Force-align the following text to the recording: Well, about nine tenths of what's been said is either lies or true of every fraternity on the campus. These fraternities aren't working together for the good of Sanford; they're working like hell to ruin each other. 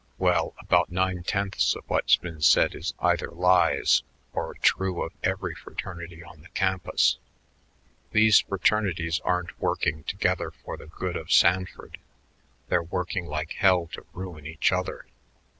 Well, 0.17 0.55
about 0.59 0.91
nine 0.91 1.21
tenths 1.21 1.75
of 1.75 1.83
what's 1.85 2.15
been 2.15 2.41
said 2.41 2.73
is 2.73 2.95
either 2.97 3.29
lies 3.29 4.01
or 4.33 4.55
true 4.55 5.03
of 5.03 5.13
every 5.21 5.53
fraternity 5.53 6.23
on 6.23 6.41
the 6.41 6.49
campus. 6.55 7.19
These 8.11 8.39
fraternities 8.39 9.19
aren't 9.19 9.61
working 9.61 10.03
together 10.05 10.49
for 10.49 10.75
the 10.75 10.87
good 10.87 11.15
of 11.15 11.31
Sanford; 11.31 11.99
they're 12.67 12.81
working 12.81 13.27
like 13.27 13.51
hell 13.59 13.85
to 13.93 14.03
ruin 14.13 14.43
each 14.47 14.71
other. 14.71 15.05